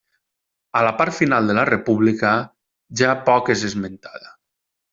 A 0.79 0.79
la 0.87 0.93
part 1.01 1.15
final 1.17 1.51
de 1.51 1.55
la 1.57 1.65
República 1.71 2.31
ja 3.03 3.13
poc 3.29 3.53
és 3.57 3.69
esmentada. 3.71 4.35